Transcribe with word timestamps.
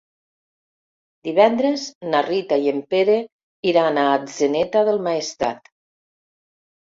Divendres 1.27 1.83
na 2.13 2.21
Rita 2.29 2.57
i 2.63 2.71
en 2.71 2.79
Pere 2.93 3.17
iran 3.73 4.01
a 4.03 4.07
Atzeneta 4.15 4.83
del 4.89 4.97
Maestrat. 5.09 5.69